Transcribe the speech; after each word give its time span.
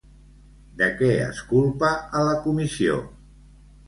De 0.77 0.85
què 1.01 1.09
es 1.25 1.41
culpa 1.51 1.91
a 2.21 2.21
la 2.29 2.31
comissió? 2.47 2.97